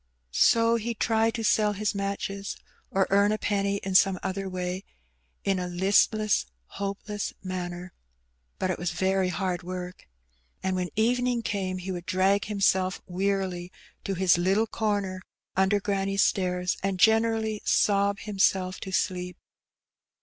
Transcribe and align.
So 0.33 0.77
he 0.77 0.95
tried 0.95 1.35
to 1.35 1.43
sell 1.43 1.73
his 1.73 1.93
matches 1.93 2.57
or 2.89 3.05
earn 3.11 3.31
a 3.31 3.37
penny 3.37 3.75
in 3.83 3.93
some 3.93 4.17
other 4.23 4.49
way 4.49 4.83
in 5.43 5.59
a 5.59 5.67
listless, 5.67 6.47
hopeless 6.65 7.33
manner. 7.43 7.93
But 8.57 8.71
it 8.71 8.79
was 8.79 8.89
very 8.89 9.29
hard 9.29 9.61
work. 9.61 10.07
And 10.63 10.75
when 10.75 10.89
evening 10.95 11.43
came 11.43 11.77
he 11.77 11.91
would 11.91 12.07
drag 12.07 12.45
him 12.45 12.61
self 12.61 12.99
wearily 13.05 13.71
to 14.03 14.15
his 14.15 14.39
little 14.39 14.65
corner 14.65 15.21
under 15.55 15.79
granny's 15.79 16.23
stairs, 16.23 16.77
and 16.81 16.97
generally 16.99 17.61
sob 17.63 18.21
himself 18.21 18.79
to 18.79 18.91
sleep. 18.91 19.37